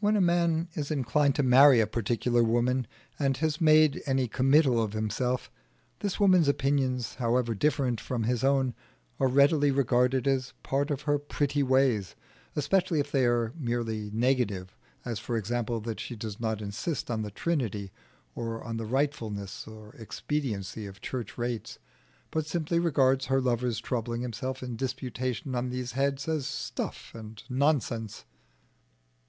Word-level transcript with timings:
When 0.00 0.16
a 0.16 0.20
man 0.20 0.66
is 0.74 0.90
inclined 0.90 1.36
to 1.36 1.44
marry 1.44 1.78
a 1.78 1.86
particular 1.86 2.42
woman, 2.42 2.88
and 3.16 3.36
has 3.36 3.60
made 3.60 4.02
any 4.04 4.26
committal 4.26 4.82
of 4.82 4.92
himself, 4.92 5.52
this 6.00 6.18
woman's 6.18 6.48
opinions, 6.48 7.14
however 7.14 7.54
different 7.54 8.00
from 8.00 8.24
his 8.24 8.42
own, 8.42 8.74
are 9.20 9.28
readily 9.28 9.70
regarded 9.70 10.26
as 10.26 10.52
part 10.64 10.90
of 10.90 11.02
her 11.02 11.16
pretty 11.16 11.62
ways, 11.62 12.16
especially 12.56 12.98
if 12.98 13.12
they 13.12 13.24
are 13.24 13.52
merely 13.56 14.10
negative; 14.12 14.74
as, 15.04 15.20
for 15.20 15.36
example, 15.36 15.78
that 15.80 16.00
she 16.00 16.16
does 16.16 16.40
not 16.40 16.60
insist 16.60 17.08
on 17.08 17.22
the 17.22 17.30
Trinity 17.30 17.92
or 18.34 18.64
on 18.64 18.78
the 18.78 18.84
rightfulness 18.84 19.68
or 19.68 19.94
expediency 19.94 20.86
of 20.86 21.00
church 21.00 21.38
rates, 21.38 21.78
but 22.32 22.46
simply 22.46 22.80
regards 22.80 23.26
her 23.26 23.40
lover's 23.40 23.78
troubling 23.78 24.22
himself 24.22 24.60
in 24.60 24.74
disputation 24.74 25.54
on 25.54 25.70
these 25.70 25.92
heads 25.92 26.26
as 26.26 26.48
stuff 26.48 27.12
and 27.14 27.44
nonsense. 27.48 28.24